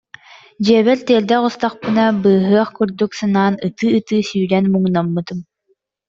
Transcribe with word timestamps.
Дьиэбэр 0.63 0.99
тиэрдэ 1.05 1.35
оҕустахпына 1.39 2.05
быыһыах 2.21 2.69
курдук 2.77 3.11
санаан 3.19 3.53
ытыы-ытыы 3.67 4.19
сүүрэн 4.27 4.65
муҥнаммытым 4.73 5.39